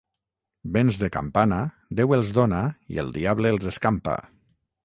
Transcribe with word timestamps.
Béns 0.77 0.97
de 1.01 1.09
campana, 1.17 1.59
Déu 2.01 2.17
els 2.19 2.33
dóna 2.39 2.65
i 2.97 3.01
el 3.05 3.15
diable 3.19 3.53
els 3.57 3.73
escampa. 3.75 4.21